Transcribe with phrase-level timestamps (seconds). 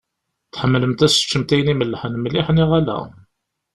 [0.53, 2.97] Tḥemmlemt ad teččemt ayen imellḥen mliḥ neɣ ala?